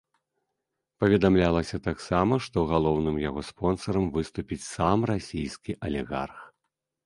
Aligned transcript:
Паведамлялася 1.03 1.77
таксама, 1.89 2.33
што 2.47 2.57
галоўным 2.73 3.21
яго 3.29 3.45
спонсарам 3.53 4.11
выступіць 4.19 4.61
сам 4.75 5.09
расійскі 5.15 5.71
алігарх. 5.89 6.39